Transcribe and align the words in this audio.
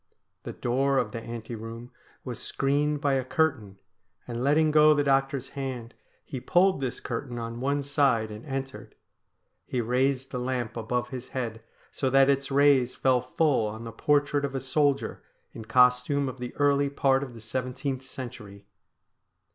The 0.41 0.51
door 0.53 0.97
of 0.97 1.11
the 1.11 1.21
ante 1.21 1.53
room 1.53 1.91
was 2.23 2.39
screened 2.39 3.01
by 3.01 3.13
a 3.13 3.23
curtain, 3.23 3.77
and 4.27 4.43
letting 4.43 4.71
go 4.71 4.95
the 4.95 5.03
doctor's 5.03 5.49
hand 5.49 5.93
he 6.25 6.39
pulled 6.41 6.81
this 6.81 6.99
curtain 6.99 7.37
on 7.37 7.59
one 7.59 7.83
side 7.83 8.31
and 8.31 8.43
entered. 8.47 8.95
He 9.67 9.79
raised 9.79 10.31
the 10.31 10.39
lamp 10.39 10.75
above 10.75 11.09
his 11.09 11.27
head 11.37 11.61
so 11.91 12.09
that 12.09 12.31
its 12.31 12.49
rays 12.49 12.95
fell 12.95 13.21
full 13.21 13.67
on 13.67 13.83
the 13.83 13.91
portrait 13.91 14.43
of 14.43 14.55
a 14.55 14.59
soldier 14.59 15.21
in 15.53 15.65
costume 15.65 16.27
of 16.27 16.39
the 16.39 16.55
early 16.55 16.89
part 16.89 17.21
of 17.21 17.35
the 17.35 17.39
seventeenth 17.39 18.03
century. 18.03 18.65